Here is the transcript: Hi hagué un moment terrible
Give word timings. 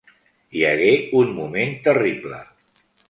Hi 0.59 0.63
hagué 0.69 0.95
un 1.19 1.35
moment 1.41 1.77
terrible 1.89 2.41